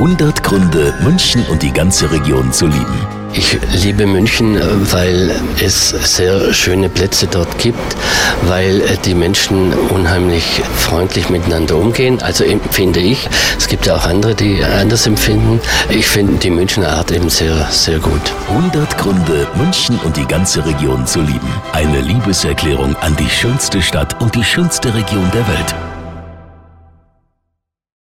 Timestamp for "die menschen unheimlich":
9.04-10.62